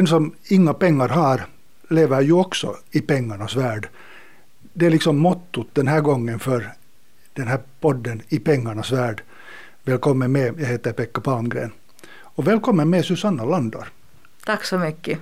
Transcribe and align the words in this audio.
den 0.00 0.06
som 0.06 0.34
inga 0.48 0.74
pengar 0.74 1.08
har 1.08 1.46
lever 1.88 2.20
ju 2.20 2.32
också 2.32 2.76
i 2.90 3.00
pengarnas 3.00 3.56
värld. 3.56 3.88
Det 4.72 4.86
är 4.86 4.90
liksom 4.90 5.18
mottot 5.18 5.68
den 5.72 5.88
här 5.88 6.00
gången 6.00 6.38
för 6.38 6.72
den 7.32 7.48
här 7.48 7.60
podden 7.80 8.22
I 8.28 8.38
pengarnas 8.38 8.92
värld. 8.92 9.22
Välkommen 9.84 10.32
med, 10.32 10.60
jag 10.60 10.66
heter 10.66 10.92
Pekka 10.92 11.20
Palmgren. 11.20 11.72
Och 12.36 12.46
välkommen 12.46 12.90
med 12.90 13.04
Susanna 13.04 13.44
Landor. 13.44 13.88
Tack 14.44 14.64
så 14.64 14.78
mycket. 14.78 15.18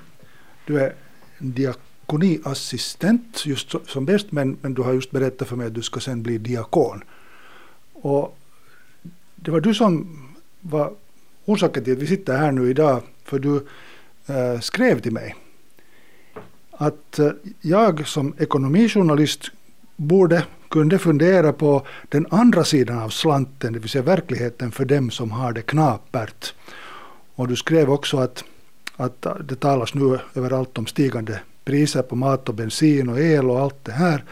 Du 0.67 0.81
är 0.81 0.95
diakoniassistent 1.39 3.46
just 3.46 3.75
som 3.86 4.04
bäst 4.04 4.32
men, 4.32 4.57
men 4.61 4.75
du 4.75 4.82
har 4.82 4.93
just 4.93 5.11
berättat 5.11 5.49
för 5.49 5.57
mig 5.57 5.67
att 5.67 5.75
du 5.75 5.82
ska 5.82 6.00
sen 6.00 6.22
bli 6.22 6.39
diakon. 6.39 7.04
Och 7.93 8.39
det 9.36 9.50
var 9.50 9.61
du 9.61 9.75
som 9.75 10.18
var 10.61 10.93
orsaken 11.45 11.85
till 11.85 11.93
att 11.93 11.99
vi 11.99 12.07
sitter 12.07 12.36
här 12.36 12.53
nu 12.53 12.71
idag 12.71 13.03
för 13.25 13.39
du 13.39 13.67
Eh, 14.29 14.61
skrev 14.61 15.00
till 15.00 15.13
mig 15.13 15.37
att 16.71 17.19
eh, 17.19 17.31
jag 17.61 18.09
som 18.09 18.35
ekonomijournalist 18.39 19.50
borde 19.96 20.45
kunde 20.71 20.99
fundera 20.99 21.53
på 21.53 21.86
den 22.09 22.27
andra 22.31 22.64
sidan 22.64 22.99
av 22.99 23.09
slanten, 23.09 23.72
det 23.72 23.79
vill 23.79 23.91
säga 23.91 24.03
verkligheten 24.03 24.72
för 24.72 24.85
dem 24.85 25.11
som 25.11 25.31
har 25.31 25.53
det 25.53 25.63
knapert. 25.63 26.55
Och 27.35 27.49
du 27.49 27.57
skrev 27.57 27.91
också 27.91 28.19
att, 28.19 28.45
att 28.96 29.27
eh, 29.27 29.35
det 29.35 29.57
talas 29.57 29.95
nu 29.95 30.19
överallt 30.35 30.79
om 30.79 30.86
stigande 30.86 31.41
priser 31.64 32.03
på 32.03 32.17
mat 32.17 32.48
och 32.48 32.55
bensin 32.55 33.08
och 33.08 33.20
el 33.20 33.50
och 33.50 33.61
allt 33.61 33.84
det 33.84 33.92
här. 33.92 34.25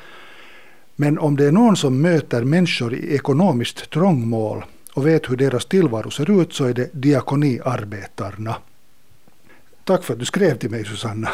Men 0.97 1.19
om 1.19 1.37
det 1.37 1.45
är 1.45 1.53
någon 1.53 1.77
som 1.77 2.03
möter 2.03 2.45
människor 2.45 2.95
i 2.95 3.15
ekonomiskt 3.15 3.91
trångmål 3.91 4.65
och 4.95 5.07
vet 5.07 5.31
hur 5.31 5.37
deras 5.37 5.65
tillvaro 5.65 6.11
ser 6.11 6.41
ut 6.43 6.53
så 6.53 6.65
är 6.65 6.75
det 6.75 6.91
diakoniarbetarna. 6.93 8.57
Tack 9.87 10.05
för 10.05 10.13
att 10.13 10.19
du 10.19 10.25
skrev 10.25 10.59
till 10.59 10.71
mig 10.71 10.85
Susanna. 10.85 11.29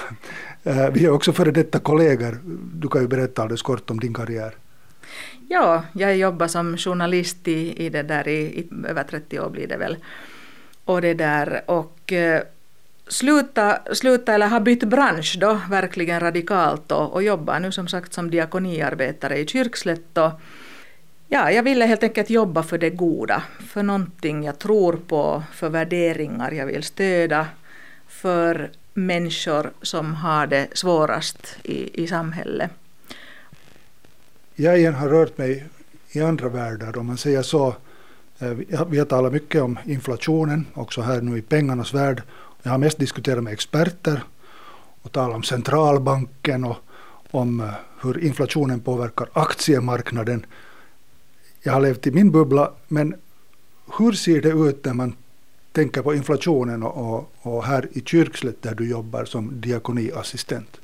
Eh, 0.64 0.90
vi 0.90 1.04
är 1.04 1.10
också 1.10 1.32
före 1.32 1.50
detta 1.50 1.78
kollegor. 1.78 2.38
Du 2.74 2.88
kan 2.88 3.00
ju 3.00 3.08
berätta 3.08 3.42
alldeles 3.42 3.62
kort 3.62 3.90
om 3.90 4.00
din 4.00 4.14
karriär. 4.14 4.54
Ja, 5.48 5.84
jag 5.92 6.16
jobbar 6.16 6.48
som 6.48 6.76
journalist 6.76 7.48
i, 7.48 7.86
i 7.86 7.88
det 7.88 8.02
där 8.02 8.28
i, 8.28 8.40
i 8.40 8.68
över 8.88 9.04
30 9.04 9.40
år 9.40 9.50
blir 9.50 9.66
det 9.66 9.76
väl. 9.76 9.96
Och 10.84 11.00
det 11.00 11.14
där 11.14 11.62
och 11.66 12.12
eh, 12.12 12.42
sluta, 13.08 13.78
sluta 13.92 14.34
eller 14.34 14.46
har 14.46 14.60
bytt 14.60 14.84
bransch 14.84 15.36
då 15.40 15.60
verkligen 15.70 16.20
radikalt 16.20 16.92
och, 16.92 17.12
och 17.12 17.22
jobbar 17.22 17.60
nu 17.60 17.72
som 17.72 17.88
sagt 17.88 18.12
som 18.12 18.30
diakoniarbetare 18.30 19.38
i 19.38 19.46
Kyrkslätt 19.46 20.18
och 20.18 20.30
Ja, 21.28 21.50
jag 21.50 21.62
ville 21.62 21.84
helt 21.84 22.02
enkelt 22.02 22.30
jobba 22.30 22.62
för 22.62 22.78
det 22.78 22.90
goda, 22.90 23.42
för 23.68 23.82
någonting 23.82 24.44
jag 24.44 24.58
tror 24.58 24.92
på, 24.92 25.42
för 25.52 25.68
värderingar 25.68 26.52
jag 26.52 26.66
vill 26.66 26.82
stödja, 26.82 27.46
för 28.12 28.70
människor 28.94 29.72
som 29.82 30.14
har 30.14 30.46
det 30.46 30.68
svårast 30.72 31.56
i, 31.62 32.02
i 32.02 32.06
samhället. 32.06 32.70
Jag 34.54 34.78
igen 34.78 34.94
har 34.94 35.08
rört 35.08 35.38
mig 35.38 35.64
i 36.12 36.20
andra 36.20 36.48
världar, 36.48 36.98
om 36.98 37.06
man 37.06 37.16
säger 37.16 37.42
så. 37.42 37.74
Eh, 38.38 38.50
vi 38.88 38.98
har 38.98 39.04
talat 39.04 39.32
mycket 39.32 39.62
om 39.62 39.78
inflationen, 39.84 40.66
också 40.74 41.00
här 41.00 41.20
nu 41.20 41.38
i 41.38 41.42
pengarnas 41.42 41.94
värld. 41.94 42.22
Jag 42.62 42.70
har 42.70 42.78
mest 42.78 42.98
diskuterat 42.98 43.44
med 43.44 43.52
experter 43.52 44.22
och 45.02 45.12
talat 45.12 45.36
om 45.36 45.42
centralbanken 45.42 46.64
och 46.64 46.76
om 47.30 47.60
eh, 47.60 47.70
hur 48.02 48.24
inflationen 48.24 48.80
påverkar 48.80 49.28
aktiemarknaden. 49.32 50.46
Jag 51.62 51.72
har 51.72 51.80
levt 51.80 52.06
i 52.06 52.10
min 52.10 52.30
bubbla, 52.30 52.72
men 52.88 53.14
hur 53.98 54.12
ser 54.12 54.40
det 54.40 54.48
ut 54.48 54.84
när 54.84 54.94
man 54.94 55.16
tänker 55.72 56.02
på 56.02 56.14
inflationen 56.14 56.82
och, 56.82 57.14
och, 57.14 57.32
och 57.42 57.64
här 57.64 57.88
i 57.92 58.00
Kyrkslätt 58.00 58.62
där 58.62 58.74
du 58.74 58.90
jobbar 58.90 59.24
som 59.24 59.60
diakoniassistent? 59.60 60.80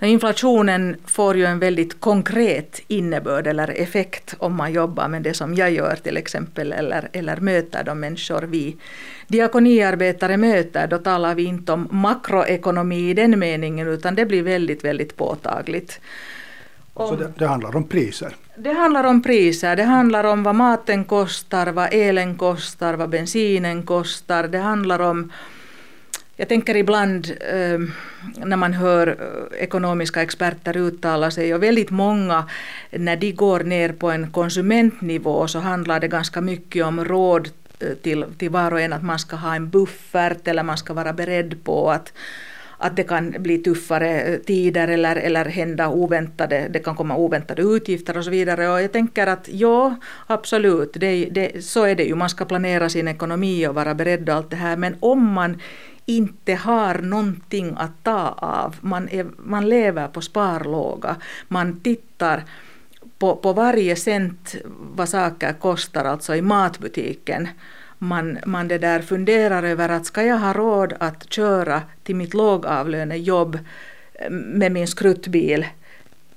Inflationen 0.00 0.96
får 1.04 1.36
ju 1.36 1.44
en 1.44 1.58
väldigt 1.58 2.00
konkret 2.00 2.80
innebörd 2.88 3.46
eller 3.46 3.68
effekt 3.68 4.34
om 4.38 4.54
man 4.54 4.72
jobbar 4.72 5.08
med 5.08 5.22
det 5.22 5.34
som 5.34 5.54
jag 5.54 5.72
gör 5.72 5.96
till 5.96 6.16
exempel 6.16 6.72
eller, 6.72 7.08
eller 7.12 7.36
möter 7.36 7.84
de 7.84 8.00
människor 8.00 8.42
vi 8.42 8.76
diakoniarbetare 9.28 10.36
möter. 10.36 10.86
Då 10.86 10.98
talar 10.98 11.34
vi 11.34 11.44
inte 11.44 11.72
om 11.72 11.88
makroekonomi 11.90 13.10
i 13.10 13.14
den 13.14 13.38
meningen 13.38 13.88
utan 13.88 14.14
det 14.14 14.26
blir 14.26 14.42
väldigt, 14.42 14.84
väldigt 14.84 15.16
påtagligt. 15.16 16.00
Om, 16.94 17.08
Så 17.08 17.16
det, 17.16 17.32
det, 17.38 17.46
handlar 17.46 17.76
om 17.76 17.88
priser? 17.88 18.36
Det 18.56 18.72
handlar 18.72 19.04
om 19.04 19.22
priser. 19.22 19.76
Det 19.76 19.82
handlar 19.82 20.24
om 20.24 20.42
vad 20.42 20.54
maten 20.54 21.04
kostar, 21.04 21.66
vad 21.66 21.88
elen 21.92 22.34
kostar, 22.34 22.94
vad 22.94 23.08
bensinen 23.08 23.82
kostar. 23.82 24.48
Det 24.48 24.58
handlar 24.58 25.00
om 25.00 25.32
jag 26.36 26.48
tänker 26.48 26.76
ibland 26.76 27.30
eh, 27.40 27.78
när 28.46 28.56
man 28.56 28.72
hör 28.72 29.06
eh, 29.06 29.62
ekonomiska 29.62 30.22
experter 30.22 30.76
uttala 30.76 31.30
sig 31.30 31.54
och 31.54 31.62
väldigt 31.62 31.90
många 31.90 32.48
när 32.90 33.16
de 33.16 33.32
går 33.32 33.60
ner 33.60 33.92
på 33.92 34.10
en 34.10 34.30
konsumentnivå 34.30 35.48
så 35.48 35.58
handlar 35.58 36.00
det 36.00 36.08
ganska 36.08 36.40
mycket 36.40 36.84
om 36.84 37.04
råd 37.04 37.48
eh, 37.80 37.94
till, 38.02 38.24
till 38.38 38.50
var 38.50 38.72
och 38.72 38.80
en 38.80 38.92
att 38.92 39.02
man 39.02 39.18
ska 39.18 39.36
ha 39.36 39.54
en 39.54 39.70
buffert 39.70 40.48
eller 40.48 40.62
man 40.62 40.78
ska 40.78 40.94
vara 40.94 41.12
beredd 41.12 41.64
på 41.64 41.90
att 41.90 42.12
att 42.84 42.96
det 42.96 43.04
kan 43.04 43.34
bli 43.38 43.58
tuffare 43.58 44.22
eh, 44.22 44.38
tider 44.38 44.88
eller, 44.88 45.16
eller 45.16 45.44
hända 45.44 45.88
oväntade, 45.88 46.68
det 46.70 46.78
kan 46.78 46.96
komma 46.96 47.16
oväntade 47.16 47.62
utgifter 47.62 48.18
och 48.18 48.24
så 48.24 48.30
vidare. 48.30 48.68
Och 48.68 48.82
jag 48.82 48.92
tänker 48.92 49.26
att 49.26 49.48
ja, 49.52 49.96
absolut, 50.26 50.92
det, 50.94 51.24
det, 51.24 51.64
så 51.64 51.84
är 51.84 51.94
det 51.94 52.04
ju. 52.04 52.14
Man 52.14 52.28
ska 52.28 52.44
planera 52.44 52.88
sin 52.88 53.08
ekonomi 53.08 53.66
och 53.66 53.74
vara 53.74 53.94
beredd 53.94 54.28
och 54.28 54.34
allt 54.34 54.50
det 54.50 54.56
här. 54.56 54.76
Men 54.76 54.96
om 55.00 55.32
man 55.32 55.60
inte 56.06 56.54
har 56.54 56.94
någonting 56.94 57.74
att 57.76 58.04
ta 58.04 58.28
av. 58.36 58.76
Man, 58.80 59.08
är, 59.08 59.26
man 59.38 59.68
lever 59.68 60.08
på 60.08 60.20
sparlåga. 60.20 61.16
Man 61.48 61.80
tittar 61.80 62.44
på, 63.18 63.36
på 63.36 63.52
varje 63.52 63.96
cent 63.96 64.54
vad 64.96 65.08
saker 65.08 65.52
kostar, 65.52 66.04
alltså 66.04 66.34
i 66.34 66.42
matbutiken. 66.42 67.48
Man, 67.98 68.38
man 68.46 68.68
det 68.68 68.78
där 68.78 69.00
funderar 69.00 69.62
över 69.62 69.88
att 69.88 70.06
ska 70.06 70.22
jag 70.22 70.38
ha 70.38 70.52
råd 70.52 70.94
att 71.00 71.32
köra 71.32 71.82
till 72.02 72.16
mitt 72.16 72.34
lågavlönejobb 72.34 73.58
eh, 74.14 74.30
med 74.30 74.72
min 74.72 74.86
skruttbil 74.86 75.66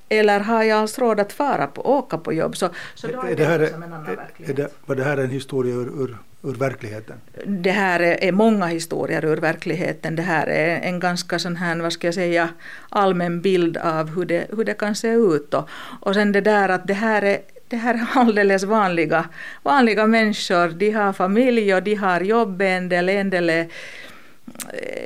eller 0.09 0.40
har 0.40 0.63
jag 0.63 0.79
alls 0.79 1.00
råd 1.00 1.19
att 1.19 1.34
fara 1.34 1.68
på, 1.68 1.97
åka 1.97 2.18
på 2.18 2.34
jobb? 2.34 2.57
Så, 2.57 2.69
så 2.95 3.07
då 3.07 3.22
är, 3.22 3.31
är 3.31 3.35
det, 3.35 3.45
här, 3.45 3.59
liksom 3.59 3.84
en 3.84 3.94
annan 3.94 4.16
verklighet. 4.16 4.59
Är 4.59 4.63
det, 4.63 4.69
var 4.85 4.95
det 4.95 5.03
här 5.03 5.18
en 5.18 5.29
historia 5.29 5.73
ur, 5.73 6.03
ur 6.03 6.18
ur 6.44 6.53
verkligheten? 6.53 7.18
Det 7.45 7.72
här 7.72 8.00
är 8.00 8.31
många 8.31 8.66
historier 8.66 9.25
ur 9.25 9.38
verkligheten. 9.38 10.16
Det 10.16 10.22
här 10.22 10.47
är 10.47 10.79
en 10.79 11.00
ganska 11.00 11.39
sån 11.39 11.56
här, 11.56 11.81
vad 11.81 11.94
ska 11.94 12.07
jag 12.07 12.13
säga, 12.13 12.50
allmän 12.89 13.41
bild 13.41 13.78
av 13.78 14.16
hur 14.16 14.25
det, 14.25 14.47
hur 14.56 14.66
det 14.66 14.74
kan 14.74 14.95
se 14.95 15.07
ut. 15.07 15.53
Och, 15.53 15.69
och 16.01 16.13
sen 16.13 16.31
det 16.31 16.41
där 16.41 16.69
att 16.69 16.88
det 16.88 16.94
här 16.94 17.22
är 17.22 17.39
det 17.67 17.78
här 17.78 17.94
är 17.94 18.07
alldeles 18.13 18.63
vanliga, 18.63 19.29
vanliga 19.63 20.07
människor. 20.07 20.69
De 20.69 20.91
har 20.91 21.13
familj 21.13 21.75
och 21.75 21.83
de 21.83 21.95
har 21.95 22.22
jobb. 22.22 22.61
En 22.61 22.89
del, 22.89 23.09
en 23.09 23.29
del 23.29 23.50
är, 23.50 23.67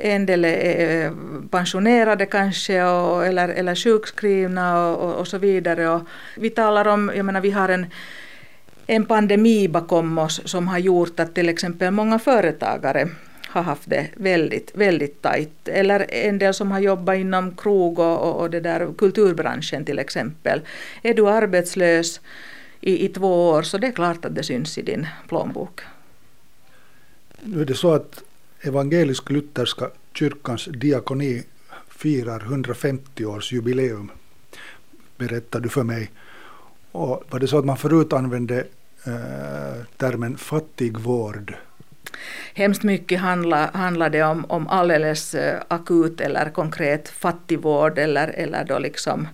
en 0.02 0.26
del 0.26 0.44
är 0.44 1.04
eh, 1.04 1.12
pensionerade 1.50 2.26
kanske 2.26 2.84
och, 2.84 3.26
eller, 3.26 3.48
eller 3.48 3.74
sjukskrivna 3.74 4.86
och, 4.86 5.08
och, 5.08 5.14
och 5.14 5.28
så 5.28 5.38
vidare. 5.38 5.88
Och 5.88 6.02
vi 6.36 6.50
talar 6.50 6.88
om, 6.88 7.12
jag 7.16 7.26
menar 7.26 7.40
vi 7.40 7.50
har 7.50 7.68
en 7.68 7.86
en 8.86 9.06
pandemi 9.06 9.68
bakom 9.68 10.18
oss 10.18 10.40
som 10.44 10.68
har 10.68 10.78
gjort 10.78 11.20
att 11.20 11.34
till 11.34 11.48
exempel 11.48 11.90
många 11.90 12.18
företagare 12.18 13.08
har 13.52 13.62
haft 13.62 13.90
det 13.90 14.08
väldigt, 14.16 14.70
väldigt 14.74 15.22
tajt. 15.22 15.68
Eller 15.68 16.14
en 16.14 16.38
del 16.38 16.54
som 16.54 16.70
har 16.70 16.80
jobbat 16.80 17.16
inom 17.16 17.56
krog 17.56 17.98
och, 17.98 18.40
och 18.40 18.50
det 18.50 18.60
där 18.60 18.92
kulturbranschen 18.98 19.84
till 19.84 19.98
exempel. 19.98 20.60
Är 21.02 21.14
du 21.14 21.28
arbetslös 21.28 22.20
i, 22.80 23.04
i 23.04 23.08
två 23.08 23.48
år 23.48 23.62
så 23.62 23.78
det 23.78 23.86
är 23.86 23.92
klart 23.92 24.24
att 24.24 24.34
det 24.34 24.42
syns 24.42 24.78
i 24.78 24.82
din 24.82 25.06
plånbok. 25.28 25.80
Nu 27.40 27.60
är 27.60 27.64
det 27.64 27.74
så 27.74 27.92
att 27.92 28.22
evangelisk-lutherska 28.60 29.90
kyrkans 30.14 30.64
diakoni 30.64 31.42
firar 31.88 32.40
150-årsjubileum. 32.40 34.08
berättade 35.16 35.64
du 35.64 35.68
för 35.68 35.82
mig. 35.82 36.10
Och 36.92 37.24
var 37.30 37.40
det 37.40 37.48
så 37.48 37.58
att 37.58 37.64
man 37.64 37.76
förut 37.76 38.12
använde 38.12 38.58
eh, 39.04 39.84
termen 39.96 40.36
fattigvård? 40.36 41.54
Hemskt 42.54 42.82
mycket 42.82 43.20
handlade 43.20 43.70
handlar 43.74 44.22
om, 44.22 44.44
om 44.48 44.68
alldeles 44.68 45.34
eh, 45.34 45.62
akut 45.68 46.20
eller 46.20 46.50
konkret 46.50 47.08
fattigvård 47.08 47.98
eller, 47.98 48.28
eller 48.28 48.64
då 48.64 48.78
liksom 48.78 49.28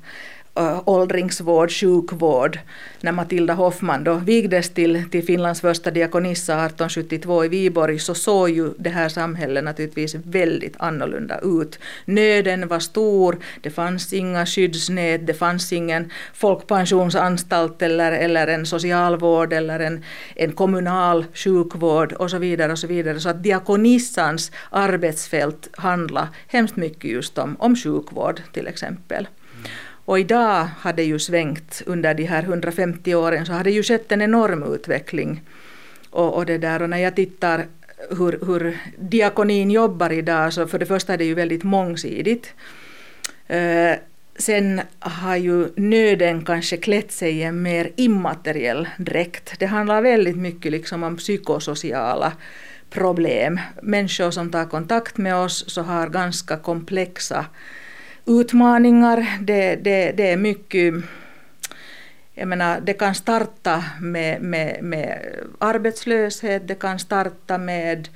Eh, 0.58 0.82
åldringsvård, 0.84 1.70
sjukvård, 1.70 2.58
när 3.00 3.12
Matilda 3.12 3.54
Hoffman 3.54 4.04
då 4.04 4.14
vigdes 4.14 4.70
till, 4.70 5.10
till 5.10 5.24
Finlands 5.24 5.60
första 5.60 5.90
diakonissa 5.90 6.52
1872 6.52 7.44
i 7.44 7.48
Viborg 7.48 7.98
så 7.98 8.14
såg 8.14 8.50
ju 8.50 8.70
det 8.78 8.90
här 8.90 9.08
samhället 9.08 9.64
naturligtvis 9.64 10.14
väldigt 10.14 10.74
annorlunda 10.78 11.40
ut. 11.42 11.78
Nöden 12.04 12.68
var 12.68 12.78
stor, 12.78 13.38
det 13.60 13.70
fanns 13.70 14.12
inga 14.12 14.46
skyddsnät, 14.46 15.26
det 15.26 15.34
fanns 15.34 15.72
ingen 15.72 16.10
folkpensionsanstalt 16.34 17.82
eller, 17.82 18.12
eller 18.12 18.46
en 18.46 18.66
socialvård 18.66 19.52
eller 19.52 19.80
en, 19.80 20.04
en 20.36 20.52
kommunal 20.52 21.24
sjukvård 21.34 22.12
och 22.12 22.30
så 22.30 22.38
vidare. 22.38 22.72
och 22.72 22.78
Så 22.78 22.86
vidare. 22.86 23.20
Så 23.20 23.28
att 23.28 23.42
diakonissans 23.42 24.52
arbetsfält 24.70 25.68
handlar 25.72 26.28
hemskt 26.46 26.76
mycket 26.76 27.10
just 27.10 27.38
om, 27.38 27.56
om 27.58 27.76
sjukvård 27.76 28.40
till 28.52 28.66
exempel. 28.66 29.28
Och 30.08 30.18
idag 30.18 30.68
har 30.78 30.92
det 30.92 31.04
ju 31.04 31.18
svängt 31.18 31.82
under 31.86 32.14
de 32.14 32.24
här 32.24 32.42
150 32.42 33.14
åren 33.14 33.46
så 33.46 33.52
har 33.52 33.64
det 33.64 33.70
ju 33.70 33.82
skett 33.82 34.12
en 34.12 34.22
enorm 34.22 34.74
utveckling. 34.74 35.42
Och, 36.10 36.34
och, 36.34 36.46
det 36.46 36.58
där, 36.58 36.82
och 36.82 36.90
när 36.90 36.98
jag 36.98 37.16
tittar 37.16 37.66
hur, 38.10 38.38
hur 38.46 38.78
diakonin 38.98 39.70
jobbar 39.70 40.12
idag 40.12 40.52
så 40.52 40.66
för 40.66 40.78
det 40.78 40.86
första 40.86 41.12
är 41.12 41.18
det 41.18 41.24
ju 41.24 41.34
väldigt 41.34 41.64
mångsidigt. 41.64 42.54
Eh, 43.46 43.92
sen 44.38 44.80
har 44.98 45.36
ju 45.36 45.68
nöden 45.76 46.44
kanske 46.44 46.76
klätt 46.76 47.12
sig 47.12 47.32
i 47.32 47.42
en 47.42 47.62
mer 47.62 47.90
immateriell 47.96 48.88
dräkt. 48.96 49.58
Det 49.58 49.66
handlar 49.66 50.02
väldigt 50.02 50.36
mycket 50.36 50.72
liksom 50.72 51.02
om 51.02 51.16
psykosociala 51.16 52.32
problem. 52.90 53.60
Människor 53.82 54.30
som 54.30 54.50
tar 54.50 54.64
kontakt 54.64 55.16
med 55.16 55.36
oss 55.36 55.64
så 55.68 55.82
har 55.82 56.08
ganska 56.08 56.56
komplexa 56.56 57.46
utmaningar. 58.28 59.38
Det, 59.40 59.76
det, 59.76 60.12
det 60.12 60.30
är 60.30 60.36
mycket 60.36 60.94
jag 62.34 62.48
menar, 62.48 62.80
det 62.80 62.92
kan 62.92 63.14
starta 63.14 63.84
med, 64.00 64.42
med, 64.42 64.82
med 64.82 65.34
arbetslöshet, 65.58 66.68
det 66.68 66.74
kan 66.74 66.98
starta 66.98 67.58
med 67.58 68.08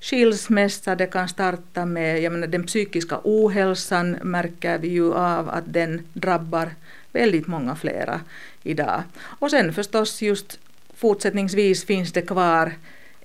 skilsmässa, 0.00 0.94
det 0.94 1.06
kan 1.06 1.28
starta 1.28 1.84
med 1.84 2.22
jag 2.22 2.32
menar, 2.32 2.46
den 2.46 2.66
psykiska 2.66 3.20
ohälsan 3.24 4.16
märker 4.22 4.78
vi 4.78 4.88
ju 4.88 5.14
av 5.14 5.50
att 5.50 5.72
den 5.72 6.06
drabbar 6.12 6.70
väldigt 7.12 7.46
många 7.46 7.76
flera 7.76 8.20
idag. 8.62 9.02
Och 9.22 9.50
sen 9.50 9.72
förstås 9.72 10.22
just 10.22 10.58
fortsättningsvis 10.94 11.84
finns 11.84 12.12
det 12.12 12.22
kvar 12.22 12.72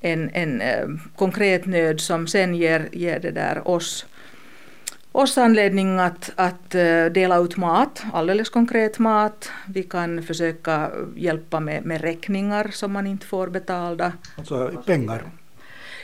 en, 0.02 0.30
en 0.34 0.62
eh, 0.62 0.88
konkret 1.16 1.66
nöd 1.66 2.02
som 2.02 2.28
sen 2.28 2.56
ger, 2.56 2.90
ger 2.92 3.20
det 3.20 3.32
där 3.32 3.68
oss 3.68 4.06
oss 5.16 5.38
anledning 5.38 6.00
att, 6.00 6.32
att 6.36 6.76
eh, 6.76 7.06
dela 7.06 7.38
ut 7.38 7.58
mat, 7.58 8.04
alldeles 8.14 8.50
konkret 8.50 9.00
mat. 9.00 9.50
Vi 9.68 9.84
kan 9.84 10.24
försöka 10.24 10.92
hjälpa 11.16 11.60
med, 11.60 11.86
med 11.86 12.02
räkningar 12.02 12.70
som 12.72 12.92
man 12.92 13.08
inte 13.08 13.26
får 13.26 13.48
betalda. 13.48 14.14
Alltså 14.38 14.84
pengar? 14.86 15.24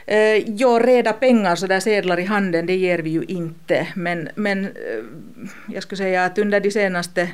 Eh, 0.05 0.49
ja, 0.49 0.79
reda 0.83 1.13
pengar, 1.13 1.55
så 1.55 1.67
där 1.67 1.79
sedlar 1.79 2.19
i 2.19 2.23
handen, 2.23 2.65
det 2.65 2.75
ger 2.75 2.99
vi 2.99 3.09
ju 3.09 3.23
inte. 3.23 3.87
Men, 3.95 4.29
men 4.35 4.65
eh, 4.65 5.03
jag 5.67 5.83
skulle 5.83 5.97
säga 5.97 6.25
att 6.25 6.37
under 6.37 6.59
de 6.59 6.71
senaste 6.71 7.31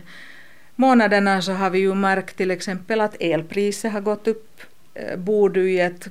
månaderna 0.76 1.42
så 1.42 1.52
har 1.52 1.70
vi 1.70 1.80
ju 1.80 1.94
märkt 1.94 2.38
till 2.38 2.52
exempel 2.52 3.02
att 3.02 3.16
elpriset 3.20 3.92
har 3.92 4.02
gått 4.02 4.28
upp. 4.28 4.62
Bor 5.18 5.50
du 5.50 5.72
i 5.72 5.80
ett 5.80 6.08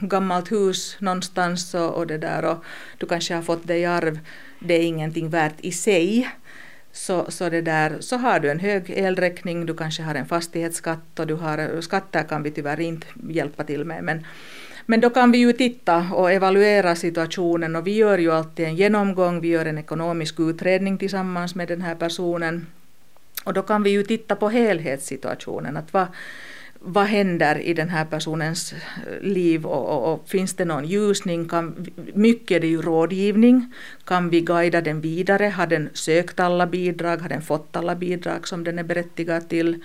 gammalt 0.00 0.52
hus 0.52 0.96
någonstans 1.00 1.74
och, 1.74 1.94
och 1.94 2.06
det 2.06 2.18
där 2.18 2.44
och 2.44 2.64
du 2.98 3.06
kanske 3.06 3.34
har 3.34 3.42
fått 3.42 3.66
det 3.66 3.78
i 3.78 3.84
arv 3.84 4.18
det 4.58 4.74
är 4.74 4.82
ingenting 4.82 5.28
värt 5.28 5.60
i 5.60 5.72
sig. 5.72 6.28
Så, 6.92 7.30
så, 7.30 7.48
det 7.48 7.62
där, 7.62 7.96
så 8.00 8.16
har 8.16 8.40
du 8.40 8.50
en 8.50 8.60
hög 8.60 8.90
elräkning, 8.90 9.66
du 9.66 9.74
kanske 9.74 10.02
har 10.02 10.14
en 10.14 10.26
fastighetsskatt 10.26 11.18
och 11.18 11.26
du 11.26 11.34
har, 11.34 11.80
skatter 11.80 12.22
kan 12.22 12.42
vi 12.42 12.50
tyvärr 12.50 12.80
inte 12.80 13.06
hjälpa 13.28 13.64
till 13.64 13.84
med. 13.84 14.04
Men, 14.04 14.26
men 14.86 15.00
då 15.00 15.10
kan 15.10 15.32
vi 15.32 15.38
ju 15.38 15.52
titta 15.52 16.06
och 16.12 16.32
evaluera 16.32 16.94
situationen 16.94 17.76
och 17.76 17.86
vi 17.86 17.94
gör 17.94 18.18
ju 18.18 18.32
alltid 18.32 18.66
en 18.66 18.76
genomgång, 18.76 19.40
vi 19.40 19.48
gör 19.48 19.66
en 19.66 19.78
ekonomisk 19.78 20.40
utredning 20.40 20.98
tillsammans 20.98 21.54
med 21.54 21.68
den 21.68 21.82
här 21.82 21.94
personen. 21.94 22.66
Och 23.44 23.52
då 23.52 23.62
kan 23.62 23.82
vi 23.82 23.90
ju 23.90 24.02
titta 24.02 24.36
på 24.36 24.48
helhetssituationen, 24.48 25.76
att 25.76 25.92
vad, 25.92 26.06
vad 26.80 27.06
händer 27.06 27.58
i 27.58 27.74
den 27.74 27.88
här 27.88 28.04
personens 28.04 28.72
eh, 28.72 28.78
liv 29.20 29.66
och, 29.66 29.88
och, 29.88 30.12
och, 30.12 30.28
finns 30.28 30.54
det 30.54 30.64
någon 30.64 30.84
ljusning? 30.84 31.48
Kan, 31.48 31.86
mycket 32.14 32.56
är 32.56 32.60
det 32.60 32.66
ju 32.66 32.82
rådgivning. 32.82 33.72
Kan 34.04 34.30
vi 34.30 34.40
guida 34.40 34.80
den 34.80 35.00
vidare? 35.00 35.44
Har 35.44 35.66
den 35.66 35.88
sökt 35.92 36.40
alla 36.40 36.66
bidrag? 36.66 37.16
Har 37.16 37.28
den 37.28 37.42
fått 37.42 37.76
alla 37.76 37.94
bidrag 37.94 38.48
som 38.48 38.64
den 38.64 38.78
är 38.78 38.82
berättigad 38.82 39.48
till? 39.48 39.84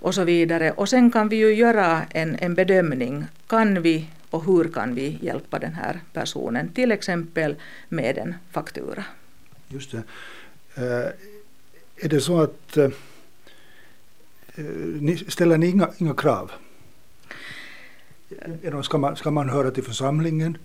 Och 0.00 0.14
så 0.14 0.24
vidare. 0.24 0.70
Och 0.70 0.88
sen 0.88 1.10
kan 1.10 1.28
vi 1.28 1.36
ju 1.36 1.54
göra 1.54 2.02
en, 2.10 2.36
en 2.40 2.54
bedömning. 2.54 3.24
Kan 3.46 3.82
vi 3.82 4.08
och 4.30 4.44
hur 4.44 4.64
kan 4.64 4.94
vi 4.94 5.18
hjälpa 5.22 5.58
den 5.58 5.74
här 5.74 6.00
personen? 6.12 6.68
Till 6.68 6.92
exempel 6.92 7.54
med 7.88 8.18
en 8.18 8.34
faktura. 8.50 9.04
Just 9.68 9.90
det. 9.90 10.02
Uh, 10.78 11.08
är 11.96 12.08
det 12.08 12.20
så 12.20 12.40
att 12.40 12.76
eh, 12.76 12.88
Eh, 14.56 14.64
ni, 15.00 15.16
ställer 15.16 15.58
ni 15.58 15.66
inga, 15.66 15.90
inga 15.98 16.14
krav? 16.14 16.52
Ska 18.82 18.98
man, 18.98 19.16
ska 19.16 19.30
man 19.30 19.48
höra 19.48 19.70
till 19.70 19.84
församlingen? 19.84 20.58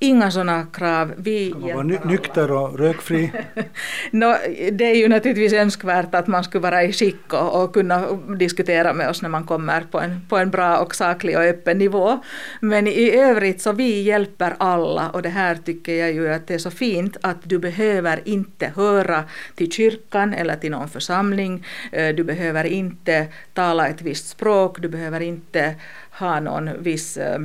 Inga 0.00 0.30
sådana 0.30 0.66
krav. 0.72 1.12
Vi 1.16 1.50
Ska 1.50 1.58
man 1.58 1.74
vara 1.74 1.82
ny, 1.82 1.98
nykter 2.04 2.50
och 2.50 2.78
rökfri? 2.78 3.32
no, 4.10 4.34
det 4.72 4.84
är 4.84 4.94
ju 4.94 5.08
naturligtvis 5.08 5.52
önskvärt 5.52 6.14
att 6.14 6.26
man 6.26 6.44
skulle 6.44 6.62
vara 6.62 6.84
i 6.84 6.92
skick 6.92 7.32
och, 7.32 7.62
och, 7.62 7.74
kunna 7.74 8.12
diskutera 8.38 8.92
med 8.92 9.08
oss 9.08 9.22
när 9.22 9.28
man 9.28 9.44
kommer 9.44 9.80
på 9.90 10.00
en, 10.00 10.20
på 10.28 10.36
en 10.36 10.50
bra 10.50 10.78
och 10.78 10.94
saklig 10.94 11.36
och 11.36 11.42
öppen 11.42 11.78
nivå. 11.78 12.18
Men 12.60 12.86
i 12.86 13.10
övrigt 13.10 13.60
så 13.60 13.72
vi 13.72 14.02
hjälper 14.02 14.54
alla 14.58 15.10
och 15.10 15.22
det 15.22 15.28
här 15.28 15.54
tycker 15.54 15.94
jag 15.94 16.12
ju 16.12 16.32
att 16.32 16.46
det 16.46 16.54
är 16.54 16.58
så 16.58 16.70
fint 16.70 17.16
att 17.20 17.38
du 17.42 17.58
behöver 17.58 18.28
inte 18.28 18.72
höra 18.76 19.24
till 19.54 19.72
kyrkan 19.72 20.34
eller 20.34 20.56
till 20.56 20.70
någon 20.70 20.88
församling. 20.88 21.66
Eh, 21.92 22.14
du 22.14 22.24
behöver 22.24 22.64
inte 22.64 23.26
tala 23.54 23.88
ett 23.88 24.02
visst 24.02 24.28
språk, 24.28 24.80
du 24.80 24.88
behöver 24.88 25.20
inte 25.20 25.74
ha 26.10 26.40
någon 26.40 26.82
viss 26.82 27.16
eh, 27.16 27.38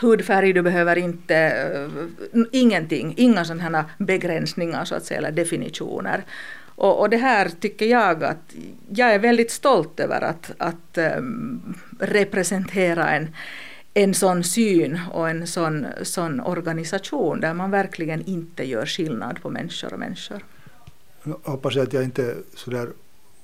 hudfärg, 0.00 0.52
du 0.52 0.62
behöver 0.62 0.98
inte, 0.98 1.52
uh, 2.34 2.44
ingenting, 2.52 3.14
inga 3.16 3.44
sådana 3.44 3.62
här 3.62 3.84
begränsningar 3.98 4.84
så 4.84 4.94
att 4.94 5.04
säga, 5.04 5.18
eller 5.18 5.32
definitioner. 5.32 6.24
Och, 6.74 7.00
och, 7.00 7.10
det 7.10 7.16
här 7.16 7.48
tycker 7.48 7.86
jag 7.86 8.24
att 8.24 8.54
jag 8.88 9.14
är 9.14 9.18
väldigt 9.18 9.50
stolt 9.50 10.00
över 10.00 10.20
att, 10.20 10.52
att 10.58 10.98
um, 11.18 11.74
representera 11.98 13.10
en, 13.10 13.34
en 13.94 14.14
sån 14.14 14.44
syn 14.44 15.00
och 15.12 15.30
en 15.30 15.46
sån, 15.46 15.86
sån 16.02 16.40
organisation 16.40 17.40
där 17.40 17.54
man 17.54 17.70
verkligen 17.70 18.24
inte 18.24 18.64
gör 18.64 18.86
skillnad 18.86 19.42
på 19.42 19.50
människor 19.50 19.92
och 19.92 19.98
människor. 19.98 20.44
Jag 21.24 21.38
hoppas 21.44 21.76
att 21.76 21.92
jag 21.92 22.04
inte 22.04 22.34
sådär 22.54 22.88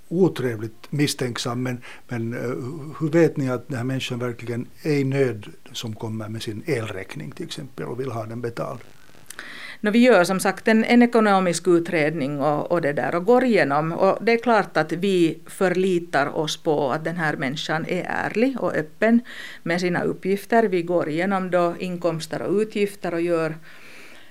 otrevligt 0.08 0.92
misstänksam 0.92 1.62
men, 1.62 1.74
eh, 1.74 1.80
men 2.08 2.32
hur 3.00 3.10
vet 3.10 3.36
ni 3.36 3.50
att 3.50 3.68
den 3.68 3.76
här 3.76 3.84
människan 3.84 4.18
verkligen 4.18 4.66
är 4.82 4.92
i 4.92 5.04
nöd 5.04 5.46
som 5.72 5.94
kommer 5.94 6.28
med 6.28 6.42
sin 6.42 6.62
elräkning 6.66 7.30
till 7.30 7.46
exempel 7.46 7.86
och 7.86 8.00
vill 8.00 8.10
ha 8.10 8.26
den 8.26 8.40
betald? 8.40 8.80
No, 9.80 9.90
vi 9.90 9.98
gör 9.98 10.24
som 10.24 10.40
sagt 10.40 10.68
en, 10.68 10.84
en 10.84 11.02
ekonomisk 11.02 11.68
utredning 11.68 12.40
och, 12.40 12.72
och, 12.72 12.80
det 12.80 12.92
där 12.92 13.14
och 13.14 13.24
går 13.24 13.44
igenom. 13.44 13.92
Och 13.92 14.24
det 14.24 14.32
är 14.32 14.38
klart 14.38 14.76
att 14.76 14.92
vi 14.92 15.38
förlitar 15.46 16.36
oss 16.36 16.56
på 16.56 16.90
att 16.92 17.04
den 17.04 17.16
här 17.16 17.36
människan 17.36 17.86
är 17.88 18.04
ärlig 18.08 18.60
och 18.60 18.74
öppen 18.74 19.20
med 19.62 19.80
sina 19.80 20.02
uppgifter. 20.02 20.62
Vi 20.62 20.82
går 20.82 21.08
igenom 21.08 21.50
då 21.50 21.74
inkomster 21.78 22.42
och 22.42 22.54
utgifter 22.54 23.14
och 23.14 23.20
gör, 23.20 23.54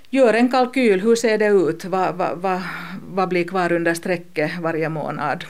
gör 0.09 0.33
en 0.33 0.51
kalkyl. 0.51 1.01
Hur 1.01 1.15
ser 1.15 1.37
det 1.37 1.47
ut? 1.47 1.85
Vad, 1.85 2.15
va, 2.15 2.35
va, 2.35 2.63
vad 3.07 3.29
blir 3.29 3.43
kvar 3.43 3.71
under 3.71 3.93
strecket 3.93 4.51
varje 4.59 4.89
månad? 4.89 5.45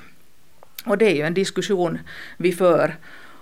Och 0.86 0.98
det 0.98 1.06
är 1.06 1.16
ju 1.16 1.22
en 1.22 1.34
diskussion 1.34 2.00
vi 2.38 2.54
för. 2.54 2.96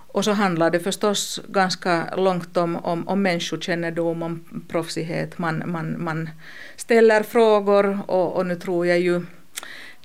Och 0.08 0.26
så 0.26 0.32
handlar 0.32 0.70
det 0.70 0.80
förstås 0.80 1.42
ganska 1.48 2.16
långt 2.16 2.58
om, 2.58 2.76
om, 2.76 3.08
om 3.08 3.22
människokännedom, 3.22 4.24
om 4.24 4.64
proffsighet. 4.68 5.38
Man, 5.38 5.64
man, 5.66 6.04
man 6.04 6.30
ställer 6.76 7.24
frågor 7.24 8.00
och, 8.08 8.36
och 8.36 8.46
nu 8.46 8.56
tror 8.56 8.88
jag 8.88 9.00
ju 9.00 9.22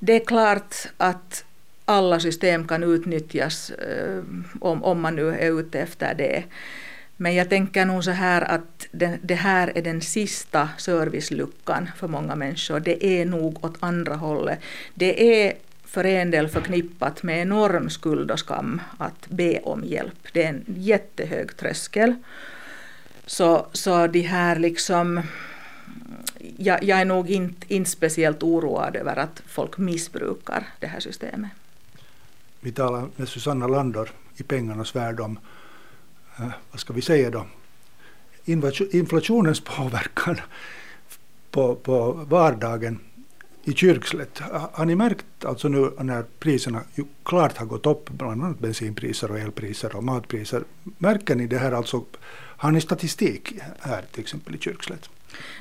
det 0.00 0.12
är 0.12 0.24
klart 0.24 0.74
att 0.96 1.44
alla 1.84 2.20
system 2.20 2.66
kan 2.66 2.84
utnyttjas 2.84 3.70
eh, 3.70 4.22
om, 4.60 4.84
om 4.84 5.00
man 5.00 5.16
nu 5.16 5.28
är 5.28 5.60
ute 5.60 5.80
efter 5.80 6.14
det. 6.14 6.44
Men 7.16 7.34
jag 7.34 7.48
tänker 7.48 7.84
nog 7.84 8.04
så 8.04 8.10
här 8.10 8.42
att 8.42 8.86
det, 8.92 9.18
det, 9.22 9.34
här 9.34 9.72
är 9.74 9.82
den 9.82 10.00
sista 10.00 10.68
serviceluckan 10.78 11.90
för 11.96 12.08
många 12.08 12.34
människor. 12.34 12.80
Det 12.80 13.06
är 13.06 13.24
nog 13.24 13.64
åt 13.64 13.76
andra 13.80 14.14
hållet. 14.14 14.58
Det 14.94 15.44
är 15.44 15.52
för 15.90 16.04
en 16.04 16.30
del 16.30 16.48
förknippat 16.48 17.22
med 17.22 17.42
enorm 17.42 17.90
skuld 17.90 18.30
och 18.30 18.38
skam 18.38 18.80
att 18.98 19.28
be 19.28 19.60
om 19.60 19.84
hjälp. 19.84 20.28
Det 20.32 20.42
är 20.42 20.48
en 20.48 20.64
jättehög 20.66 21.56
tröskel. 21.56 22.14
Så, 23.26 23.66
så 23.72 24.06
de 24.06 24.20
här 24.20 24.56
liksom 24.56 25.22
jag, 26.56 26.84
jag 26.84 27.00
är 27.00 27.04
nog 27.04 27.30
inte, 27.30 27.74
inte 27.74 27.90
speciellt 27.90 28.42
oroad 28.42 28.96
över 28.96 29.16
att 29.16 29.42
folk 29.46 29.78
missbrukar 29.78 30.68
det 30.78 30.86
här 30.86 31.00
systemet. 31.00 31.50
Vi 32.60 32.72
talar 32.72 33.08
med 33.16 33.28
Susanna 33.28 33.66
Landor 33.66 34.10
i 34.36 34.42
pengarnas 34.42 34.96
värld 34.96 35.20
om, 35.20 35.38
eh, 36.38 36.48
vad 36.70 36.80
ska 36.80 36.92
vi 36.92 37.02
säga 37.02 37.30
då, 37.30 37.46
inflationens 38.92 39.60
påverkan 39.60 40.40
på, 41.50 41.74
på 41.74 42.12
vardagen 42.12 42.98
i 43.64 43.72
kyrkslätt. 43.72 44.38
Har 44.72 44.84
ni 44.84 44.94
märkt 44.94 45.44
alltså 45.44 45.68
nu 45.68 45.90
när 45.98 46.24
priserna 46.38 46.82
ju 46.94 47.04
klart 47.24 47.56
har 47.56 47.66
gått 47.66 47.86
upp, 47.86 48.10
bland 48.10 48.44
annat 48.44 48.58
bensinpriser 48.58 49.30
och 49.30 49.38
elpriser 49.38 49.96
och 49.96 50.04
matpriser, 50.04 50.64
märker 50.82 51.34
ni 51.34 51.46
det 51.46 51.58
här 51.58 51.72
alltså, 51.72 52.04
har 52.34 52.70
ni 52.70 52.80
statistik 52.80 53.52
här 53.80 54.04
till 54.12 54.20
exempel 54.20 54.54
i 54.54 54.58
kyrkslätt? 54.58 55.10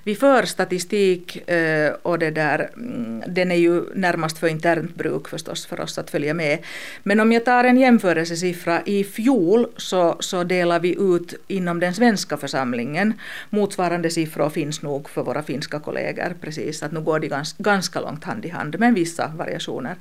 Vi 0.03 0.15
för 0.15 0.43
statistik 0.45 1.49
eh, 1.49 1.93
och 2.01 2.19
det 2.19 2.31
där, 2.31 2.69
mm, 2.75 3.23
den 3.27 3.51
är 3.51 3.55
ju 3.55 3.83
närmast 3.95 4.37
för 4.37 4.47
internt 4.47 4.95
bruk 4.95 5.27
förstås 5.27 5.65
för 5.65 5.81
oss 5.81 5.97
att 5.97 6.09
följa 6.09 6.33
med. 6.33 6.59
Men 7.03 7.19
om 7.19 7.31
jag 7.31 7.45
tar 7.45 7.63
en 7.63 7.77
jämförelsesiffra, 7.77 8.81
i 8.85 9.03
fjol 9.03 9.67
så, 9.77 10.15
så 10.19 10.43
delar 10.43 10.79
vi 10.79 10.95
ut 10.99 11.33
inom 11.47 11.79
den 11.79 11.93
svenska 11.93 12.37
församlingen, 12.37 13.13
motsvarande 13.49 14.09
siffror 14.09 14.49
finns 14.49 14.81
nog 14.81 15.09
för 15.09 15.23
våra 15.23 15.43
finska 15.43 15.79
kollegor, 15.79 16.35
precis, 16.41 16.83
att 16.83 16.91
nu 16.91 17.01
går 17.01 17.19
det 17.19 17.27
gans, 17.27 17.55
ganska 17.57 18.01
långt 18.01 18.23
hand 18.23 18.45
i 18.45 18.49
hand, 18.49 18.79
men 18.79 18.93
vissa 18.93 19.27
variationer. 19.27 19.95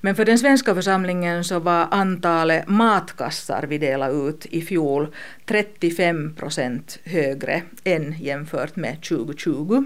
Men 0.00 0.14
för 0.14 0.24
den 0.24 0.38
svenska 0.38 0.74
församlingen 0.74 1.44
så 1.44 1.58
var 1.58 1.88
antalet 1.90 2.68
matkassar 2.68 3.66
vi 3.68 3.78
delade 3.78 4.28
ut 4.28 4.46
i 4.46 4.62
fjol 4.62 5.14
35 5.46 6.34
procent 6.34 6.98
högre 7.04 7.62
än 7.84 8.14
jämfört 8.18 8.76
med 8.76 8.96
2020. 9.16 9.84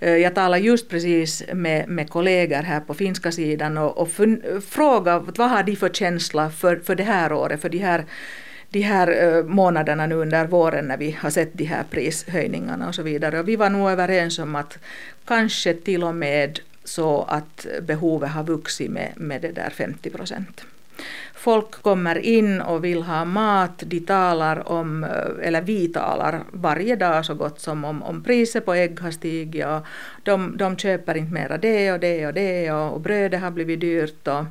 Eh, 0.00 0.16
jag 0.16 0.34
talade 0.34 0.62
just 0.62 0.88
precis 0.88 1.44
med, 1.52 1.88
med 1.88 2.10
kollegor 2.10 2.62
här 2.62 2.80
på 2.80 2.94
finska 2.94 3.32
sidan 3.32 3.78
och, 3.78 3.98
och 3.98 4.08
frågade 4.68 5.32
vad 5.36 5.50
har 5.50 5.62
de 5.62 5.76
för 5.76 5.88
känsla 5.88 6.50
för, 6.50 6.76
för 6.76 6.94
det 6.94 7.04
här 7.04 7.32
året, 7.32 7.60
för 7.60 7.68
de 7.68 7.78
här, 7.78 8.04
de 8.70 8.80
här 8.80 9.36
eh, 9.36 9.44
månaderna 9.44 10.06
nu 10.06 10.14
under 10.14 10.46
våren 10.46 10.88
när 10.88 10.96
vi 10.96 11.10
har 11.20 11.30
sett 11.30 11.50
de 11.52 11.64
här 11.64 11.84
prishöjningarna 11.90 12.88
och 12.88 12.94
så 12.94 13.02
vidare. 13.02 13.40
Och 13.40 13.48
vi 13.48 13.56
var 13.56 13.70
nog 13.70 13.90
överens 13.90 14.38
om 14.38 14.54
att 14.54 14.78
kanske 15.24 15.74
till 15.74 16.04
och 16.04 16.14
med 16.14 16.60
så 16.84 17.22
att 17.22 17.66
behovet 17.82 18.30
har 18.30 18.44
vuxit 18.44 18.90
med, 18.90 19.12
med 19.16 19.42
det 19.42 19.52
där 19.52 19.70
50 19.70 20.10
procent. 20.10 20.64
Folk 21.34 21.70
kommer 21.82 22.18
in 22.18 22.60
och 22.60 22.84
vill 22.84 23.02
ha 23.02 23.24
mat, 23.24 23.82
de 23.86 24.00
talar 24.00 24.68
om, 24.68 25.04
eh, 25.04 25.48
eller 25.48 25.62
vi 25.62 25.88
talar 25.88 26.40
varje 26.52 26.96
dag 26.96 27.24
så 27.24 27.34
gott 27.34 27.60
som 27.60 27.84
om, 27.84 28.02
om 28.02 28.22
priset 28.22 28.64
på 28.64 28.74
ägg 28.74 29.00
har 29.00 29.10
stigit 29.10 29.66
och 29.66 29.86
de, 30.22 30.56
de 30.56 30.76
köper 30.76 31.16
inte 31.16 31.32
mera 31.32 31.58
det 31.58 31.92
och 31.92 32.00
det 32.00 32.26
och 32.26 32.34
det 32.34 32.72
och, 32.72 32.92
och 32.92 33.00
brödet 33.00 33.40
har 33.40 33.50
blivit 33.50 33.80
dyrt 33.80 34.28
och 34.28 34.44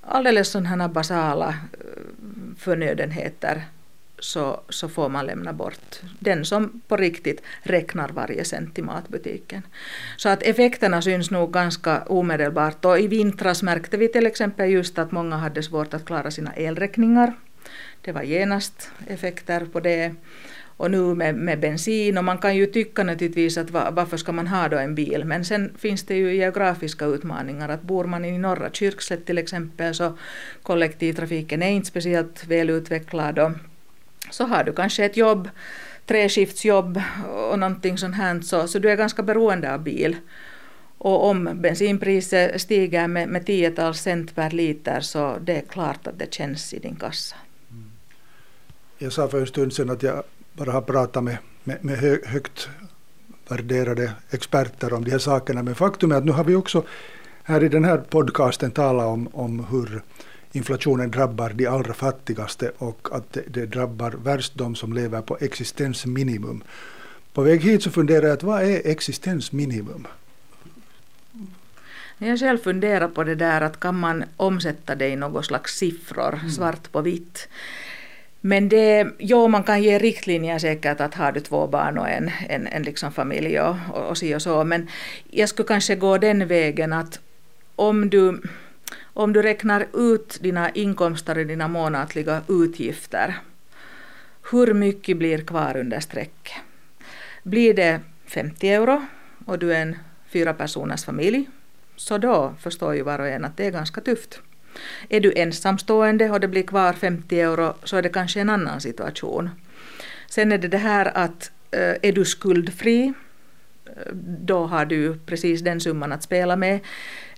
alldeles 0.00 0.50
sådana 0.50 0.88
basala 0.88 1.48
eh, 1.48 2.56
förnödenheter 2.58 3.62
så, 4.22 4.60
så 4.68 4.88
får 4.88 5.08
man 5.08 5.26
lämna 5.26 5.52
bort 5.52 6.00
den 6.18 6.44
som 6.44 6.80
på 6.88 6.96
riktigt 6.96 7.42
räknar 7.62 8.08
varje 8.08 8.44
cent 8.44 8.78
i 8.78 8.82
matbutiken. 8.82 9.62
Så 10.16 10.28
att 10.28 10.42
effekterna 10.42 11.02
syns 11.02 11.30
nog 11.30 11.52
ganska 11.52 12.02
omedelbart 12.02 12.84
och 12.84 13.00
i 13.00 13.08
vintras 13.08 13.62
märkte 13.62 13.96
vi 13.96 14.08
till 14.08 14.26
exempel 14.26 14.70
just 14.70 14.98
att 14.98 15.12
många 15.12 15.36
hade 15.36 15.62
svårt 15.62 15.94
att 15.94 16.04
klara 16.04 16.30
sina 16.30 16.52
elräkningar. 16.52 17.32
Det 18.00 18.12
var 18.12 18.22
genast 18.22 18.90
effekter 19.06 19.66
på 19.72 19.80
det. 19.80 20.14
Och 20.76 20.90
nu 20.90 21.14
med, 21.14 21.34
med 21.34 21.60
bensin 21.60 22.18
och 22.18 22.24
man 22.24 22.38
kan 22.38 22.56
ju 22.56 22.66
tycka 22.66 23.04
naturligtvis 23.04 23.58
att 23.58 23.70
va, 23.70 23.90
varför 23.90 24.16
ska 24.16 24.32
man 24.32 24.46
ha 24.46 24.68
då 24.68 24.78
en 24.78 24.94
bil 24.94 25.24
men 25.24 25.44
sen 25.44 25.74
finns 25.78 26.02
det 26.02 26.16
ju 26.16 26.34
geografiska 26.34 27.04
utmaningar 27.04 27.68
att 27.68 27.82
bor 27.82 28.04
man 28.04 28.24
i 28.24 28.38
norra 28.38 28.70
Kyrkslätt 28.70 29.26
till 29.26 29.38
exempel 29.38 29.94
så 29.94 30.18
kollektivtrafiken 30.62 31.62
är 31.62 31.70
inte 31.70 31.88
speciellt 31.88 32.46
välutvecklad 32.46 33.38
och 33.38 33.50
så 34.32 34.44
har 34.44 34.64
du 34.64 34.72
kanske 34.72 35.04
ett 35.04 35.16
jobb, 35.16 35.50
treskiftsjobb 36.06 37.02
och 37.50 37.58
någonting 37.58 37.98
sånt 37.98 38.14
här, 38.14 38.40
så, 38.40 38.68
så 38.68 38.78
du 38.78 38.90
är 38.90 38.96
ganska 38.96 39.22
beroende 39.22 39.74
av 39.74 39.82
bil. 39.82 40.16
Och 40.98 41.28
om 41.30 41.50
bensinpriset 41.54 42.60
stiger 42.60 43.08
med, 43.08 43.28
med 43.28 43.46
tiotals 43.46 44.00
cent 44.00 44.34
per 44.34 44.50
liter 44.50 45.00
så 45.00 45.36
det 45.40 45.56
är 45.56 45.60
klart 45.60 46.06
att 46.06 46.18
det 46.18 46.34
känns 46.34 46.74
i 46.74 46.78
din 46.78 46.96
kassa. 46.96 47.36
Mm. 47.70 47.90
Jag 48.98 49.12
sa 49.12 49.28
för 49.28 49.40
en 49.40 49.46
stund 49.46 49.72
sedan 49.72 49.90
att 49.90 50.02
jag 50.02 50.22
bara 50.52 50.72
har 50.72 50.82
pratat 50.82 51.24
med, 51.24 51.38
med, 51.64 51.84
med 51.84 51.98
högt 52.26 52.68
värderade 53.48 54.12
experter 54.30 54.92
om 54.92 55.04
de 55.04 55.10
här 55.10 55.18
sakerna, 55.18 55.62
men 55.62 55.74
faktum 55.74 56.12
är 56.12 56.16
att 56.16 56.24
nu 56.24 56.32
har 56.32 56.44
vi 56.44 56.54
också 56.54 56.84
här 57.42 57.64
i 57.64 57.68
den 57.68 57.84
här 57.84 57.98
podcasten 57.98 58.70
talat 58.70 59.06
om, 59.06 59.28
om 59.32 59.64
hur 59.64 60.02
inflationen 60.52 61.10
drabbar 61.10 61.50
de 61.50 61.66
allra 61.66 61.94
fattigaste 61.94 62.72
och 62.78 63.08
att 63.12 63.38
det, 63.46 63.66
drabbar 63.66 64.10
värst 64.10 64.52
de 64.54 64.74
som 64.74 64.92
lever 64.92 65.22
på 65.22 65.38
existensminimum. 65.40 66.62
På 67.32 67.42
väg 67.42 67.62
hit 67.62 67.82
så 67.82 67.90
funderar 67.90 68.26
jag 68.26 68.32
att 68.32 68.42
vad 68.42 68.62
är 68.62 68.86
existensminimum? 68.86 70.06
Jag 72.18 72.38
själv 72.38 72.58
funderar 72.58 73.08
på 73.08 73.24
det 73.24 73.34
där 73.34 73.60
att 73.60 73.80
kan 73.80 73.98
man 73.98 74.24
omsätta 74.36 74.94
det 74.94 75.08
i 75.08 75.16
något 75.16 75.46
slags 75.46 75.78
siffror, 75.78 76.34
mm. 76.34 76.50
svart 76.50 76.92
på 76.92 77.00
vitt. 77.00 77.48
Men 78.40 78.68
det, 78.68 79.06
jo, 79.18 79.48
man 79.48 79.62
kan 79.62 79.82
ge 79.82 79.98
riktlinjer 79.98 80.58
säkert 80.58 81.00
att 81.00 81.14
har 81.14 81.32
du 81.32 81.40
två 81.40 81.66
barn 81.66 81.98
och 81.98 82.08
en, 82.08 82.30
en, 82.48 82.66
en 82.66 82.82
liksom 82.82 83.12
familj 83.12 83.60
och, 83.60 83.76
och, 83.92 84.08
och 84.08 84.18
si 84.18 84.34
och 84.34 84.42
så. 84.42 84.64
Men 84.64 84.88
jag 85.30 85.48
skulle 85.48 85.68
kanske 85.68 85.94
gå 85.94 86.18
den 86.18 86.48
vägen 86.48 86.92
att 86.92 87.20
om 87.76 88.10
du 88.10 88.42
om 89.14 89.32
du 89.32 89.42
räknar 89.42 89.86
ut 89.94 90.38
dina 90.40 90.70
inkomster 90.70 91.38
och 91.38 91.46
dina 91.46 91.68
månatliga 91.68 92.42
utgifter, 92.48 93.38
hur 94.50 94.74
mycket 94.74 95.16
blir 95.16 95.38
kvar 95.38 95.76
under 95.76 96.00
strecket? 96.00 96.56
Blir 97.42 97.74
det 97.74 98.00
50 98.26 98.68
euro 98.68 99.06
och 99.46 99.58
du 99.58 99.74
är 99.74 99.82
en 99.82 99.96
fyra 100.28 100.54
personers 100.54 101.04
familj, 101.04 101.48
så 101.96 102.18
då 102.18 102.54
förstår 102.60 102.94
ju 102.94 103.02
var 103.02 103.18
och 103.18 103.28
en 103.28 103.44
att 103.44 103.56
det 103.56 103.66
är 103.66 103.70
ganska 103.70 104.00
tufft. 104.00 104.40
Är 105.08 105.20
du 105.20 105.32
ensamstående 105.36 106.30
och 106.30 106.40
det 106.40 106.48
blir 106.48 106.62
kvar 106.62 106.92
50 106.92 107.40
euro 107.40 107.74
så 107.84 107.96
är 107.96 108.02
det 108.02 108.08
kanske 108.08 108.40
en 108.40 108.50
annan 108.50 108.80
situation. 108.80 109.50
Sen 110.26 110.52
är 110.52 110.58
det 110.58 110.68
det 110.68 110.78
här 110.78 111.12
att 111.14 111.50
eh, 111.70 111.94
är 112.02 112.12
du 112.12 112.24
skuldfri 112.24 113.12
eh, 113.86 114.12
då 114.14 114.66
har 114.66 114.84
du 114.84 115.18
precis 115.26 115.60
den 115.60 115.80
summan 115.80 116.12
att 116.12 116.22
spela 116.22 116.56
med. 116.56 116.80